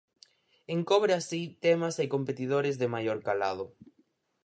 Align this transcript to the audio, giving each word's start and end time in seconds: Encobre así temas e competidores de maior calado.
Encobre 0.75 1.13
así 1.19 1.41
temas 1.65 1.95
e 2.03 2.05
competidores 2.15 2.75
de 2.81 2.91
maior 2.95 3.19
calado. 3.27 3.65